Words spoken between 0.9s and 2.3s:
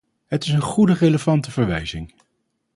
relevante verwijzing.